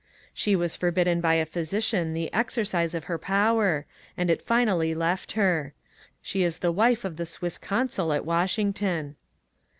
She 0.33 0.55
was 0.55 0.75
forbidden 0.75 1.21
by 1.21 1.35
a 1.35 1.45
physician 1.45 2.15
the 2.15 2.33
exercise 2.33 2.95
of 2.95 3.03
her 3.03 3.19
power, 3.19 3.85
and 4.17 4.31
it 4.31 4.41
finally 4.41 4.95
left 4.95 5.33
her. 5.33 5.75
She 6.23 6.41
is 6.41 6.57
the 6.57 6.71
wife 6.71 7.05
of 7.05 7.17
the 7.17 7.25
Swiss 7.27 7.59
consul 7.59 8.11
at 8.11 8.25
Wash 8.25 8.55
ington. 8.55 9.13